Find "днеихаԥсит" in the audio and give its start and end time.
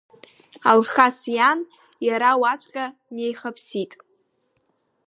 3.05-3.91